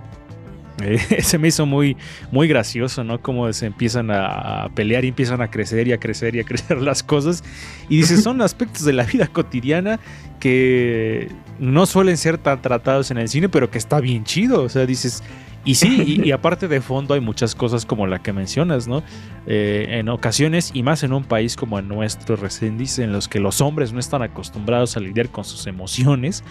se 1.22 1.38
me 1.38 1.48
hizo 1.48 1.66
muy, 1.66 1.96
muy 2.30 2.48
gracioso, 2.48 3.04
¿no? 3.04 3.20
Como 3.20 3.52
se 3.52 3.66
empiezan 3.66 4.10
a, 4.10 4.68
pelear 4.74 5.04
y 5.04 5.08
empiezan 5.08 5.40
a 5.42 5.50
crecer 5.50 5.88
y 5.88 5.92
a 5.92 5.98
crecer 5.98 6.34
y 6.36 6.40
a 6.40 6.44
crecer 6.50 6.80
las 6.80 7.02
cosas. 7.02 7.42
Y 7.88 7.98
dices, 7.98 8.22
son 8.22 8.40
aspectos 8.42 8.84
de 8.84 8.92
la 8.92 9.04
vida 9.04 9.26
cotidiana 9.26 10.00
que 10.38 11.28
no 11.58 11.86
suelen 11.86 12.16
ser 12.16 12.38
tan 12.38 12.62
tratados 12.62 13.10
en 13.10 13.18
el 13.18 13.28
cine, 13.28 13.48
pero 13.48 13.70
que 13.70 13.78
está 13.78 14.00
bien 14.00 14.24
chido. 14.24 14.62
O 14.62 14.68
sea, 14.68 14.86
dices, 14.86 15.22
y 15.64 15.74
sí, 15.74 16.20
y, 16.24 16.30
aparte 16.32 16.68
de 16.68 16.80
fondo 16.80 17.14
hay 17.14 17.20
muchas 17.20 17.54
cosas 17.54 17.84
como 17.84 18.06
la 18.06 18.20
que 18.20 18.32
mencionas, 18.32 18.88
¿no? 18.88 19.02
Eh, 19.46 19.86
en 19.90 20.08
ocasiones, 20.08 20.70
y 20.72 20.82
más 20.82 21.02
en 21.02 21.12
un 21.12 21.24
país 21.24 21.56
como 21.56 21.78
el 21.78 21.86
nuestro, 21.86 22.36
Recendis, 22.36 22.98
en 22.98 23.12
los 23.12 23.28
que 23.28 23.40
los 23.40 23.60
hombres 23.60 23.92
no 23.92 24.00
están 24.00 24.22
acostumbrados 24.22 24.96
a 24.96 25.00
lidiar 25.00 25.28
con 25.28 25.44
sus 25.44 25.66
emociones, 25.66 26.42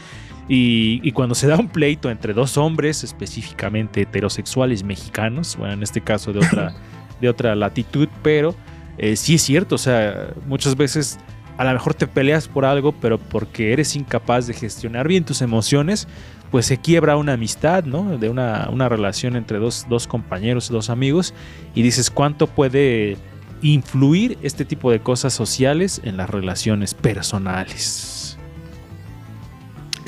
y, 0.48 1.12
cuando 1.12 1.36
se 1.36 1.48
da 1.48 1.58
un 1.58 1.70
pleito 1.70 2.10
entre 2.10 2.34
dos 2.34 2.58
hombres, 2.58 3.04
específicamente 3.04 4.02
heterosexuales 4.02 4.84
mexicanos, 4.84 5.56
bueno, 5.56 5.76
en 5.76 5.84
este 5.84 6.02
caso 6.02 6.34
de 6.34 6.40
otra, 6.40 6.76
de 7.22 7.30
otra 7.30 7.56
latitud, 7.56 8.08
pero 8.24 8.56
eh, 8.98 9.16
sí 9.16 9.36
es 9.36 9.44
cierto, 9.44 9.76
o 9.76 9.80
sea, 9.80 10.34
muchas 10.48 10.76
veces 10.76 11.20
a 11.58 11.66
lo 11.66 11.74
mejor 11.74 11.94
te 11.94 12.08
peleas 12.08 12.48
por 12.48 12.66
algo, 12.66 12.94
pero 12.94 13.18
porque 13.18 13.74
eres 13.74 13.96
incapaz 13.96 14.48
de 14.48 14.54
gestionar 14.54 15.08
bien 15.08 15.26
tus 15.26 15.42
emociones, 15.42 16.08
pues 16.52 16.66
se 16.66 16.78
quiebra 16.78 17.18
una 17.18 17.34
amistad, 17.34 17.84
¿no? 17.84 18.18
De 18.18 18.30
una, 18.30 18.70
una 18.72 18.90
relación 18.90 19.36
entre 19.36 19.60
dos, 19.60 19.86
dos 19.90 20.08
compañeros, 20.08 20.70
dos 20.70 20.90
amigos, 20.90 21.34
y 21.76 21.82
dices 21.82 22.10
cuánto 22.10 22.48
puede 22.48 23.18
influir 23.62 24.38
este 24.42 24.66
tipo 24.66 24.90
de 24.92 25.02
cosas 25.02 25.34
sociales 25.34 26.02
en 26.04 26.18
las 26.18 26.30
relaciones 26.30 26.94
personales 26.94 28.20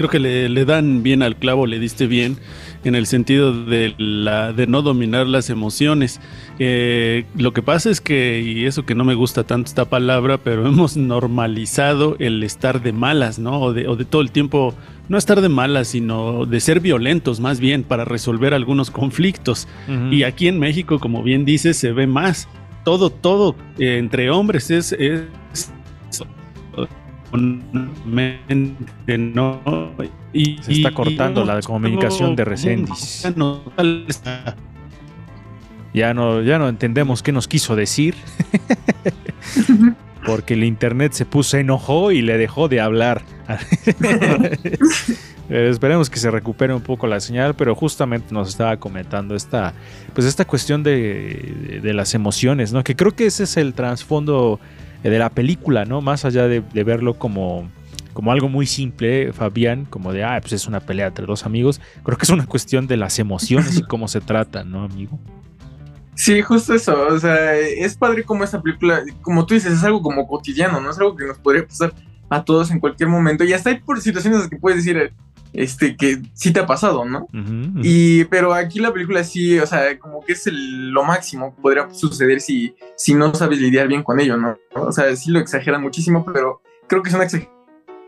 creo 0.01 0.09
que 0.09 0.19
le, 0.19 0.65
dan 0.65 1.03
bien 1.03 1.21
al 1.21 1.35
clavo, 1.35 1.67
le 1.67 1.77
diste 1.79 2.07
bien. 2.07 2.37
En 2.83 2.95
el 2.95 3.05
sentido 3.05 3.65
de, 3.65 3.93
la, 3.97 4.53
de 4.53 4.67
no 4.67 4.81
dominar 4.81 5.27
las 5.27 5.49
emociones. 5.49 6.19
Eh, 6.59 7.25
lo 7.35 7.53
que 7.53 7.61
pasa 7.61 7.89
es 7.89 8.01
que, 8.01 8.41
y 8.41 8.65
eso 8.65 8.85
que 8.85 8.95
no 8.95 9.03
me 9.03 9.15
gusta 9.15 9.43
tanto 9.43 9.67
esta 9.67 9.85
palabra, 9.85 10.37
pero 10.37 10.67
hemos 10.67 10.97
normalizado 10.97 12.15
el 12.19 12.43
estar 12.43 12.81
de 12.81 12.93
malas, 12.93 13.39
¿no? 13.39 13.59
O 13.61 13.73
de, 13.73 13.87
o 13.87 13.95
de 13.95 14.05
todo 14.05 14.21
el 14.21 14.31
tiempo, 14.31 14.73
no 15.09 15.17
estar 15.17 15.41
de 15.41 15.49
malas, 15.49 15.89
sino 15.89 16.45
de 16.45 16.59
ser 16.59 16.79
violentos 16.79 17.39
más 17.39 17.59
bien 17.59 17.83
para 17.83 18.05
resolver 18.05 18.53
algunos 18.53 18.91
conflictos. 18.91 19.67
Y 20.09 20.23
aquí 20.23 20.47
en 20.47 20.59
México, 20.59 20.99
como 20.99 21.21
bien 21.23 21.45
dices, 21.45 21.77
se 21.77 21.91
ve 21.91 22.07
más. 22.07 22.47
Todo, 22.85 23.09
todo 23.09 23.55
eh, 23.77 23.97
entre 23.97 24.31
hombres 24.31 24.71
es, 24.71 24.93
es 24.93 25.27
no. 29.17 29.61
Y, 30.33 30.57
Se 30.61 30.73
está 30.73 30.93
cortando 30.93 31.45
la 31.45 31.61
comunicación 31.61 32.35
de 32.35 32.45
Resendis. 32.45 33.27
Ya 35.93 36.13
no, 36.13 36.41
ya 36.41 36.57
no 36.57 36.69
entendemos 36.69 37.21
qué 37.21 37.31
nos 37.31 37.47
quiso 37.47 37.75
decir. 37.75 38.15
Porque 40.25 40.53
el 40.53 40.63
internet 40.63 41.13
se 41.13 41.25
puso 41.25 41.57
enojó 41.57 42.11
y 42.11 42.21
le 42.21 42.37
dejó 42.37 42.67
de 42.67 42.79
hablar. 42.79 43.23
Esperemos 45.49 46.09
que 46.09 46.19
se 46.19 46.31
recupere 46.31 46.73
un 46.73 46.81
poco 46.81 47.07
la 47.07 47.19
señal, 47.19 47.55
pero 47.55 47.75
justamente 47.75 48.33
nos 48.33 48.49
estaba 48.49 48.77
comentando 48.77 49.35
esta, 49.35 49.73
pues 50.13 50.27
esta 50.27 50.45
cuestión 50.45 50.83
de, 50.83 51.79
de 51.81 51.93
las 51.93 52.13
emociones, 52.13 52.71
¿no? 52.71 52.83
Que 52.83 52.95
creo 52.95 53.13
que 53.13 53.25
ese 53.25 53.43
es 53.43 53.57
el 53.57 53.73
trasfondo 53.73 54.59
eh, 54.61 54.80
de 55.09 55.19
la 55.19 55.29
película, 55.29 55.85
¿no? 55.85 56.01
Más 56.01 56.25
allá 56.25 56.47
de, 56.47 56.61
verlo 56.83 57.15
como, 57.15 57.69
como 58.13 58.31
algo 58.31 58.49
muy 58.49 58.65
simple, 58.65 59.33
Fabián, 59.33 59.85
como 59.85 60.13
de, 60.13 60.23
ah, 60.23 60.37
pues 60.39 60.53
es 60.53 60.67
una 60.67 60.79
pelea 60.79 61.07
entre 61.07 61.25
dos 61.25 61.45
amigos, 61.45 61.81
creo 62.03 62.17
que 62.17 62.23
es 62.23 62.29
una 62.29 62.45
cuestión 62.45 62.87
de 62.87 62.97
las 62.97 63.19
emociones 63.19 63.77
y 63.77 63.83
cómo 63.83 64.07
se 64.07 64.21
tratan, 64.21 64.71
¿no, 64.71 64.83
amigo? 64.83 65.19
Sí, 66.15 66.41
justo 66.41 66.73
eso, 66.75 67.07
o 67.07 67.19
sea, 67.19 67.55
es 67.57 67.95
padre 67.95 68.23
como 68.23 68.43
esta 68.43 68.61
película, 68.61 69.03
como 69.21 69.45
tú 69.45 69.53
dices, 69.53 69.73
es 69.73 69.83
algo 69.83 70.01
como 70.01 70.27
cotidiano, 70.27 70.79
¿no? 70.79 70.91
Es 70.91 70.99
algo 70.99 71.15
que 71.15 71.25
nos 71.25 71.39
podría 71.39 71.65
pasar 71.65 71.93
a 72.29 72.43
todos 72.43 72.69
en 72.71 72.79
cualquier 72.79 73.09
momento, 73.09 73.43
y 73.43 73.53
hasta 73.53 73.71
hay 73.71 73.79
por 73.79 73.99
situaciones 73.99 74.47
que 74.47 74.57
puedes 74.57 74.83
decir, 74.83 75.13
este, 75.53 75.95
que 75.95 76.21
sí 76.33 76.53
te 76.53 76.59
ha 76.59 76.65
pasado, 76.65 77.05
¿no? 77.05 77.27
Y, 77.83 78.25
pero 78.25 78.53
aquí 78.53 78.79
la 78.79 78.93
película 78.93 79.23
sí, 79.23 79.59
o 79.59 79.65
sea, 79.65 79.97
como 79.99 80.21
que 80.23 80.33
es 80.33 80.47
lo 80.51 81.03
máximo 81.03 81.55
que 81.55 81.61
podría 81.61 81.89
suceder 81.91 82.41
si, 82.41 82.75
si 82.95 83.13
no 83.13 83.33
sabes 83.33 83.59
lidiar 83.59 83.87
bien 83.87 84.03
con 84.03 84.19
ello, 84.19 84.37
¿no? 84.37 84.57
O 84.73 84.91
sea, 84.91 85.15
sí 85.15 85.31
lo 85.31 85.39
exageran 85.39 85.81
muchísimo, 85.81 86.25
pero 86.25 86.61
creo 86.87 87.01
que 87.03 87.09
es 87.09 87.15
una 87.15 87.25
exageración 87.25 87.61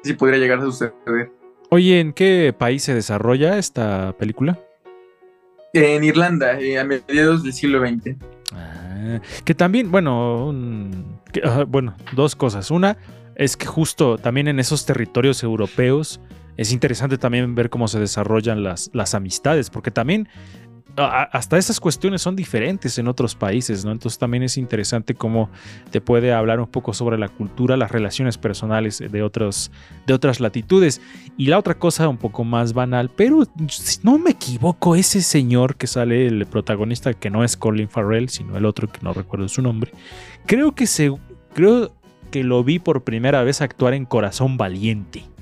sí 0.03 0.13
podría 0.13 0.37
llegar 0.39 0.59
a 0.59 0.63
suceder. 0.63 0.93
Oye, 1.69 1.99
¿en 1.99 2.13
qué 2.13 2.53
país 2.57 2.83
se 2.83 2.93
desarrolla 2.93 3.57
esta 3.57 4.15
película? 4.17 4.59
En 5.73 6.03
Irlanda, 6.03 6.59
eh, 6.59 6.77
a 6.77 6.83
mediados 6.83 7.41
del 7.43 7.53
siglo 7.53 7.79
XX. 7.79 8.15
Ah, 8.53 9.19
que 9.43 9.55
también, 9.55 9.89
bueno, 9.89 10.53
bueno, 11.67 11.95
dos 12.11 12.35
cosas. 12.35 12.69
Una 12.69 12.97
es 13.35 13.57
que 13.57 13.65
justo 13.65 14.19
también 14.19 14.47
en 14.47 14.59
esos 14.59 14.85
territorios 14.85 15.41
europeos 15.41 16.19
es 16.57 16.71
interesante 16.71 17.17
también 17.17 17.55
ver 17.55 17.69
cómo 17.69 17.87
se 17.87 17.99
desarrollan 17.99 18.63
las, 18.63 18.89
las 18.93 19.15
amistades, 19.15 19.69
porque 19.69 19.91
también 19.91 20.27
hasta 20.95 21.57
esas 21.57 21.79
cuestiones 21.79 22.21
son 22.21 22.35
diferentes 22.35 22.99
en 22.99 23.07
otros 23.07 23.33
países, 23.35 23.83
¿no? 23.83 23.91
Entonces 23.91 24.19
también 24.19 24.43
es 24.43 24.57
interesante 24.57 25.15
cómo 25.15 25.49
te 25.89 26.01
puede 26.01 26.33
hablar 26.33 26.59
un 26.59 26.67
poco 26.67 26.93
sobre 26.93 27.17
la 27.17 27.29
cultura, 27.29 27.77
las 27.77 27.91
relaciones 27.91 28.37
personales 28.37 28.99
de, 28.99 29.23
otros, 29.23 29.71
de 30.05 30.13
otras 30.13 30.39
latitudes. 30.39 31.01
Y 31.35 31.47
la 31.47 31.57
otra 31.57 31.79
cosa 31.79 32.07
un 32.07 32.17
poco 32.17 32.43
más 32.43 32.73
banal, 32.73 33.09
pero 33.09 33.43
si 33.69 33.99
no 34.03 34.19
me 34.19 34.31
equivoco, 34.31 34.95
ese 34.95 35.21
señor 35.21 35.77
que 35.77 35.87
sale, 35.87 36.27
el 36.27 36.45
protagonista, 36.45 37.13
que 37.13 37.31
no 37.31 37.43
es 37.43 37.57
Colin 37.57 37.89
Farrell, 37.89 38.29
sino 38.29 38.55
el 38.55 38.65
otro 38.65 38.87
que 38.87 38.99
no 39.01 39.13
recuerdo 39.13 39.47
su 39.47 39.63
nombre, 39.63 39.91
creo 40.45 40.75
que, 40.75 40.85
se, 40.85 41.11
creo 41.55 41.91
que 42.29 42.43
lo 42.43 42.63
vi 42.63 42.77
por 42.77 43.03
primera 43.03 43.41
vez 43.41 43.61
actuar 43.61 43.95
en 43.95 44.05
Corazón 44.05 44.57
Valiente 44.57 45.32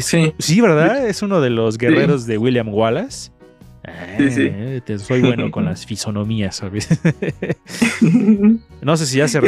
sí. 0.00 0.60
¿verdad? 0.60 1.06
Es 1.06 1.22
uno 1.22 1.40
de 1.40 1.50
los 1.50 1.78
guerreros 1.78 2.26
de 2.26 2.38
William 2.38 2.68
Wallace. 2.68 3.30
sí, 4.18 4.30
sí. 4.30 4.48
Eh, 4.50 4.98
soy 4.98 5.20
bueno 5.20 5.50
con 5.50 5.64
las 5.64 5.84
fisonomías, 5.86 6.56
¿sabes? 6.56 6.88
no 8.82 8.96
sé 8.96 9.06
si 9.06 9.18
ya 9.18 9.28
se... 9.28 9.38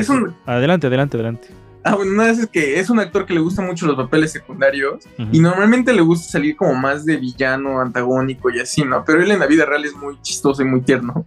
Adelante, 0.46 0.86
adelante, 0.86 1.16
adelante. 1.16 1.48
Ah, 1.86 1.94
bueno, 1.94 2.14
no, 2.14 2.24
es 2.24 2.44
que 2.48 2.80
es 2.80 2.90
un 2.90 2.98
actor 2.98 3.26
que 3.26 3.32
le 3.32 3.38
gusta 3.38 3.62
mucho 3.62 3.86
los 3.86 3.94
papeles 3.94 4.32
secundarios 4.32 5.04
y 5.30 5.38
normalmente 5.38 5.92
le 5.92 6.02
gusta 6.02 6.32
salir 6.32 6.56
como 6.56 6.74
más 6.74 7.04
de 7.04 7.16
villano, 7.16 7.80
antagónico 7.80 8.50
y 8.50 8.58
así, 8.58 8.82
¿no? 8.82 9.04
Pero 9.04 9.22
él 9.22 9.30
en 9.30 9.38
la 9.38 9.46
vida 9.46 9.64
real 9.64 9.84
es 9.84 9.94
muy 9.94 10.20
chistoso 10.20 10.62
y 10.62 10.64
muy 10.64 10.80
tierno. 10.80 11.26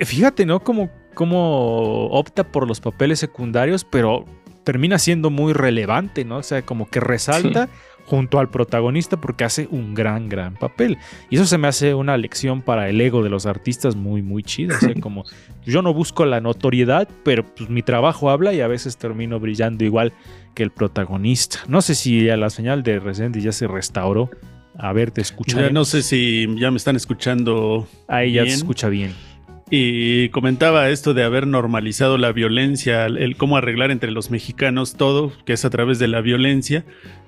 Fíjate, 0.00 0.44
¿no? 0.44 0.60
Como, 0.60 0.90
como 1.14 2.08
opta 2.08 2.44
por 2.44 2.68
los 2.68 2.80
papeles 2.80 3.18
secundarios, 3.18 3.86
pero 3.86 4.26
termina 4.62 4.98
siendo 4.98 5.30
muy 5.30 5.54
relevante, 5.54 6.26
¿no? 6.26 6.36
O 6.36 6.42
sea, 6.42 6.60
como 6.60 6.86
que 6.90 7.00
resalta 7.00 7.70
junto 8.06 8.38
al 8.38 8.50
protagonista 8.50 9.20
porque 9.20 9.44
hace 9.44 9.68
un 9.70 9.94
gran, 9.94 10.28
gran 10.28 10.54
papel. 10.54 10.98
Y 11.30 11.36
eso 11.36 11.46
se 11.46 11.58
me 11.58 11.68
hace 11.68 11.94
una 11.94 12.16
lección 12.16 12.62
para 12.62 12.88
el 12.88 13.00
ego 13.00 13.22
de 13.22 13.30
los 13.30 13.46
artistas 13.46 13.96
muy, 13.96 14.22
muy 14.22 14.42
chida. 14.42 14.76
como 15.00 15.24
yo 15.64 15.82
no 15.82 15.94
busco 15.94 16.24
la 16.24 16.40
notoriedad, 16.40 17.08
pero 17.24 17.44
pues 17.44 17.70
mi 17.70 17.82
trabajo 17.82 18.30
habla 18.30 18.52
y 18.52 18.60
a 18.60 18.68
veces 18.68 18.96
termino 18.96 19.40
brillando 19.40 19.84
igual 19.84 20.12
que 20.54 20.62
el 20.62 20.70
protagonista. 20.70 21.60
No 21.68 21.82
sé 21.82 21.94
si 21.94 22.28
a 22.30 22.36
la 22.36 22.50
señal 22.50 22.82
de 22.82 23.00
Resident 23.00 23.36
ya 23.36 23.52
se 23.52 23.66
restauró. 23.66 24.30
A 24.76 24.92
ver, 24.92 25.12
te 25.12 25.20
escucha. 25.20 25.70
no 25.70 25.84
sé 25.84 26.02
si 26.02 26.48
ya 26.58 26.70
me 26.70 26.78
están 26.78 26.96
escuchando. 26.96 27.86
Ahí 28.08 28.32
ya 28.32 28.44
se 28.44 28.54
escucha 28.54 28.88
bien. 28.88 29.12
Y 29.70 30.28
comentaba 30.28 30.90
esto 30.90 31.14
de 31.14 31.24
haber 31.24 31.46
normalizado 31.46 32.18
la 32.18 32.32
violencia, 32.32 33.06
el 33.06 33.36
cómo 33.36 33.56
arreglar 33.56 33.90
entre 33.90 34.10
los 34.10 34.30
mexicanos 34.30 34.94
todo, 34.96 35.32
que 35.46 35.54
es 35.54 35.64
a 35.64 35.70
través 35.70 35.98
de 35.98 36.08
la 36.08 36.20
violencia 36.20 36.84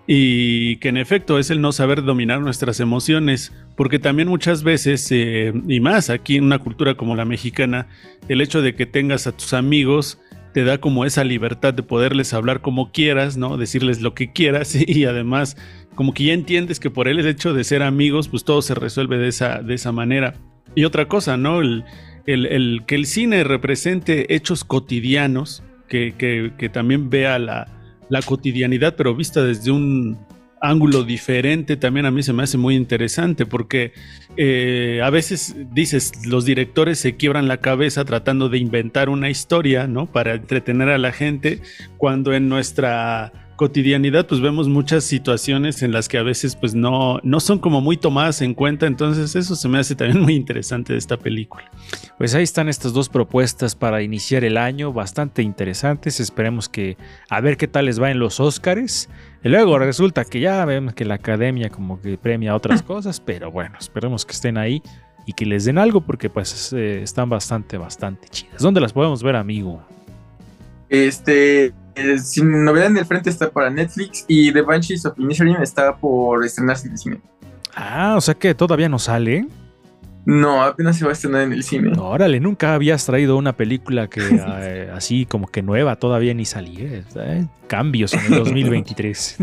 y 0.06 0.76
que 0.76 0.88
en 0.88 0.96
efecto 0.96 1.38
es 1.38 1.50
el 1.50 1.60
no 1.60 1.72
saber 1.72 2.04
dominar 2.04 2.40
nuestras 2.40 2.78
emociones, 2.78 3.52
porque 3.76 3.98
también 3.98 4.28
muchas 4.28 4.62
veces, 4.62 5.10
eh, 5.10 5.52
y 5.66 5.80
más 5.80 6.10
aquí 6.10 6.36
en 6.36 6.44
una 6.44 6.60
cultura 6.60 6.94
como 6.94 7.16
la 7.16 7.24
mexicana, 7.24 7.88
el 8.28 8.40
hecho 8.40 8.62
de 8.62 8.74
que 8.74 8.86
tengas 8.86 9.26
a 9.26 9.32
tus 9.32 9.52
amigos 9.52 10.20
te 10.52 10.64
da 10.64 10.78
como 10.78 11.04
esa 11.04 11.24
libertad 11.24 11.74
de 11.74 11.82
poderles 11.82 12.32
hablar 12.32 12.60
como 12.60 12.92
quieras, 12.92 13.36
¿no? 13.36 13.56
Decirles 13.56 14.00
lo 14.00 14.14
que 14.14 14.32
quieras 14.32 14.74
y 14.86 15.04
además 15.04 15.56
como 15.94 16.14
que 16.14 16.24
ya 16.24 16.34
entiendes 16.34 16.78
que 16.78 16.90
por 16.90 17.08
el 17.08 17.26
hecho 17.26 17.52
de 17.52 17.64
ser 17.64 17.82
amigos, 17.82 18.28
pues 18.28 18.44
todo 18.44 18.62
se 18.62 18.74
resuelve 18.74 19.18
de 19.18 19.28
esa, 19.28 19.60
de 19.62 19.74
esa 19.74 19.92
manera. 19.92 20.34
Y 20.74 20.84
otra 20.84 21.08
cosa, 21.08 21.36
¿no? 21.36 21.60
El, 21.60 21.84
el, 22.26 22.82
que 22.86 22.94
el 22.94 23.06
cine 23.06 23.44
represente 23.44 24.34
hechos 24.34 24.64
cotidianos, 24.64 25.62
que, 25.88 26.14
que, 26.58 26.68
también 26.68 27.10
vea 27.10 27.38
la, 27.38 27.68
la 28.08 28.22
cotidianidad, 28.22 28.96
pero 28.96 29.14
vista 29.14 29.44
desde 29.44 29.70
un 29.70 30.18
ángulo 30.60 31.04
diferente, 31.04 31.76
también 31.76 32.06
a 32.06 32.10
mí 32.10 32.22
se 32.22 32.32
me 32.32 32.42
hace 32.42 32.58
muy 32.58 32.74
interesante 32.74 33.46
porque 33.46 33.92
eh, 34.36 35.00
a 35.02 35.10
veces 35.10 35.54
dices, 35.72 36.26
los 36.26 36.44
directores 36.44 36.98
se 36.98 37.16
quiebran 37.16 37.46
la 37.46 37.58
cabeza 37.58 38.04
tratando 38.04 38.48
de 38.48 38.58
inventar 38.58 39.08
una 39.08 39.30
historia, 39.30 39.86
¿no? 39.86 40.06
Para 40.06 40.34
entretener 40.34 40.88
a 40.88 40.98
la 40.98 41.12
gente, 41.12 41.60
cuando 41.98 42.34
en 42.34 42.48
nuestra 42.48 43.32
cotidianidad 43.56 44.26
pues 44.26 44.40
vemos 44.40 44.68
muchas 44.68 45.04
situaciones 45.04 45.82
en 45.82 45.92
las 45.92 46.08
que 46.08 46.18
a 46.18 46.22
veces 46.22 46.54
pues 46.54 46.74
no, 46.74 47.18
no 47.22 47.40
son 47.40 47.58
como 47.58 47.80
muy 47.80 47.96
tomadas 47.96 48.42
en 48.42 48.54
cuenta, 48.54 48.86
entonces 48.86 49.34
eso 49.34 49.56
se 49.56 49.68
me 49.68 49.78
hace 49.78 49.94
también 49.94 50.20
muy 50.20 50.34
interesante 50.34 50.92
de 50.92 50.98
esta 50.98 51.16
película. 51.16 51.70
Pues 52.18 52.34
ahí 52.34 52.42
están 52.42 52.68
estas 52.68 52.92
dos 52.92 53.08
propuestas 53.08 53.74
para 53.74 54.02
iniciar 54.02 54.44
el 54.44 54.56
año, 54.56 54.92
bastante 54.92 55.42
interesantes, 55.42 56.20
esperemos 56.20 56.68
que 56.68 56.96
a 57.28 57.40
ver 57.40 57.56
qué 57.56 57.66
tal 57.66 57.86
les 57.86 58.00
va 58.00 58.10
en 58.10 58.18
los 58.18 58.38
Oscars. 58.38 59.08
Y 59.42 59.48
luego 59.48 59.78
resulta 59.78 60.24
que 60.24 60.40
ya 60.40 60.64
vemos 60.64 60.94
que 60.94 61.04
la 61.04 61.14
academia 61.14 61.70
como 61.70 62.00
que 62.00 62.18
premia 62.18 62.54
otras 62.54 62.82
cosas, 62.84 63.20
pero 63.20 63.50
bueno, 63.50 63.76
esperemos 63.78 64.24
que 64.26 64.32
estén 64.32 64.58
ahí 64.58 64.82
y 65.24 65.32
que 65.32 65.46
les 65.46 65.64
den 65.64 65.78
algo 65.78 66.00
porque 66.00 66.30
pues 66.30 66.72
eh, 66.72 67.02
están 67.02 67.28
bastante, 67.28 67.78
bastante 67.78 68.28
chidas. 68.28 68.60
¿Dónde 68.60 68.80
las 68.80 68.92
podemos 68.92 69.22
ver, 69.22 69.36
amigo? 69.36 69.82
Este, 70.88 71.74
eh, 71.96 72.18
sin 72.18 72.64
novedad 72.64 72.86
en 72.86 72.98
el 72.98 73.06
frente 73.06 73.30
está 73.30 73.50
para 73.50 73.70
Netflix 73.70 74.24
y 74.28 74.52
The 74.52 74.62
Banshees 74.62 75.06
of 75.06 75.18
Inisherin 75.18 75.56
está 75.56 75.96
por 75.96 76.44
estrenarse 76.44 76.86
en 76.86 76.92
el 76.92 76.98
cine. 76.98 77.20
Ah, 77.74 78.14
o 78.16 78.20
sea 78.20 78.34
que 78.34 78.54
todavía 78.54 78.88
no 78.88 78.98
sale. 78.98 79.46
No, 80.26 80.60
apenas 80.60 80.98
se 80.98 81.04
va 81.04 81.10
a 81.10 81.12
estrenar 81.12 81.42
en 81.42 81.52
el 81.52 81.62
cine. 81.62 81.92
Órale, 81.96 82.40
nunca 82.40 82.74
habías 82.74 83.06
traído 83.06 83.36
una 83.36 83.52
película 83.52 84.08
que 84.08 84.20
eh, 84.60 84.90
así 84.92 85.24
como 85.24 85.46
que 85.46 85.62
nueva 85.62 85.96
todavía 85.96 86.34
ni 86.34 86.44
salía. 86.44 87.04
¿eh? 87.14 87.46
Cambios 87.68 88.12
en 88.12 88.24
el 88.32 88.38
2023. 88.40 89.36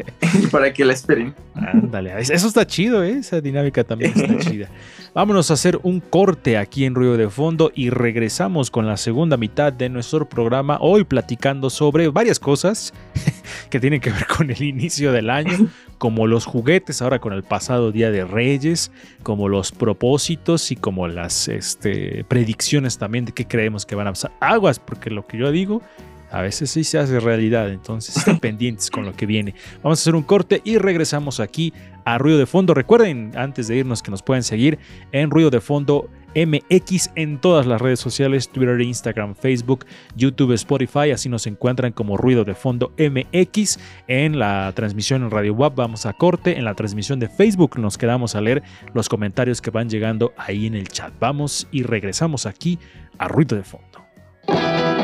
Para 0.52 0.72
que 0.72 0.84
la 0.84 0.92
esperen. 0.92 1.34
Ándale, 1.54 2.12
eso 2.20 2.46
está 2.46 2.64
chido, 2.66 3.02
¿eh? 3.02 3.18
esa 3.18 3.40
dinámica 3.40 3.82
también 3.82 4.12
está 4.14 4.38
chida. 4.50 4.68
Vámonos 5.14 5.50
a 5.50 5.54
hacer 5.54 5.80
un 5.82 6.00
corte 6.00 6.58
aquí 6.58 6.84
en 6.84 6.94
Ruido 6.94 7.16
de 7.16 7.30
Fondo 7.30 7.72
y 7.74 7.88
regresamos 7.88 8.70
con 8.70 8.86
la 8.86 8.98
segunda 8.98 9.38
mitad 9.38 9.72
de 9.72 9.88
nuestro 9.88 10.28
programa. 10.28 10.78
Hoy 10.80 11.04
platicando 11.04 11.70
sobre 11.70 12.08
varias 12.08 12.38
cosas 12.38 12.92
que 13.70 13.80
tienen 13.80 14.00
que 14.00 14.10
ver 14.10 14.26
con 14.26 14.50
el 14.50 14.62
inicio 14.62 15.10
del 15.10 15.30
año, 15.30 15.68
como 15.98 16.26
los 16.26 16.44
juguetes 16.44 17.00
ahora 17.00 17.20
con 17.20 17.32
el 17.32 17.42
pasado 17.42 17.90
Día 17.90 18.10
de 18.10 18.26
Reyes, 18.26 18.92
como 19.22 19.48
los 19.48 19.72
propósitos 19.72 20.70
y 20.70 20.76
como 20.76 21.08
las 21.08 21.48
este, 21.48 22.24
predicciones 22.28 22.98
también 22.98 23.24
de 23.24 23.32
qué 23.32 23.46
creemos 23.46 23.86
que 23.86 23.94
van 23.94 24.08
a 24.08 24.12
pasar. 24.12 24.32
Aguas, 24.40 24.78
porque 24.78 25.08
lo 25.08 25.26
que 25.26 25.38
yo 25.38 25.50
digo 25.50 25.80
a 26.30 26.42
veces 26.42 26.70
sí 26.70 26.84
se 26.84 26.98
hace 26.98 27.20
realidad, 27.20 27.70
entonces 27.70 28.16
estén 28.16 28.38
pendientes 28.40 28.90
con 28.90 29.04
lo 29.04 29.14
que 29.14 29.26
viene. 29.26 29.54
Vamos 29.82 30.00
a 30.00 30.02
hacer 30.02 30.14
un 30.14 30.22
corte 30.22 30.60
y 30.64 30.78
regresamos 30.78 31.40
aquí 31.40 31.72
a 32.04 32.18
Ruido 32.18 32.38
de 32.38 32.46
Fondo. 32.46 32.74
Recuerden, 32.74 33.32
antes 33.36 33.68
de 33.68 33.76
irnos, 33.76 34.02
que 34.02 34.10
nos 34.10 34.22
pueden 34.22 34.42
seguir 34.42 34.78
en 35.12 35.30
Ruido 35.30 35.50
de 35.50 35.60
Fondo 35.60 36.08
MX 36.34 37.10
en 37.16 37.38
todas 37.38 37.66
las 37.66 37.80
redes 37.80 38.00
sociales, 38.00 38.48
Twitter, 38.50 38.80
Instagram, 38.80 39.34
Facebook, 39.34 39.86
YouTube, 40.16 40.52
Spotify. 40.52 41.10
Así 41.10 41.28
nos 41.28 41.46
encuentran 41.46 41.92
como 41.92 42.16
Ruido 42.16 42.44
de 42.44 42.54
Fondo 42.54 42.92
MX. 42.98 43.78
En 44.06 44.38
la 44.38 44.72
transmisión 44.74 45.22
en 45.22 45.30
Radio 45.30 45.54
WAP 45.54 45.74
vamos 45.74 46.06
a 46.06 46.12
corte. 46.12 46.56
En 46.56 46.64
la 46.64 46.74
transmisión 46.74 47.18
de 47.18 47.28
Facebook 47.28 47.78
nos 47.78 47.98
quedamos 47.98 48.34
a 48.34 48.40
leer 48.40 48.62
los 48.94 49.08
comentarios 49.08 49.60
que 49.60 49.70
van 49.70 49.88
llegando 49.88 50.32
ahí 50.36 50.66
en 50.66 50.74
el 50.74 50.88
chat. 50.88 51.12
Vamos 51.18 51.66
y 51.70 51.82
regresamos 51.82 52.46
aquí 52.46 52.78
a 53.18 53.28
Ruido 53.28 53.56
de 53.56 53.64
Fondo. 53.64 54.97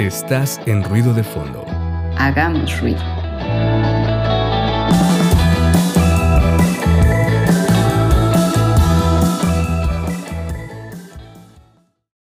Estás 0.00 0.58
en 0.64 0.82
ruido 0.82 1.12
de 1.12 1.22
fondo. 1.22 1.62
Hagamos 2.16 2.80
ruido. 2.80 3.02